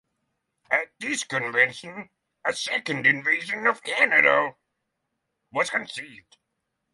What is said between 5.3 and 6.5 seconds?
was conceived.